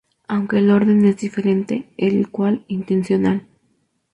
[0.27, 3.45] Aunque el orden es diferente, el cual intencional.